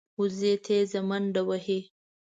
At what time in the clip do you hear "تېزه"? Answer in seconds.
0.65-0.99